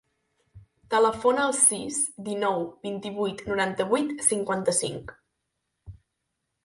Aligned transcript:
Telefona 0.93 1.43
al 1.49 1.53
sis, 1.57 1.99
dinou, 2.29 2.65
vint-i-vuit, 2.87 3.45
noranta-vuit, 3.51 4.15
cinquanta-cinc. 4.31 5.15